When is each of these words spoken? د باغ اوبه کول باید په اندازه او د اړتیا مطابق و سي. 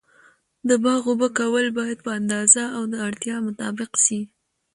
د 0.67 0.69
باغ 0.83 1.01
اوبه 1.11 1.27
کول 1.39 1.65
باید 1.79 1.99
په 2.05 2.11
اندازه 2.19 2.63
او 2.77 2.83
د 2.91 2.95
اړتیا 3.07 3.35
مطابق 3.47 3.89
و 3.95 4.01
سي. 4.05 4.21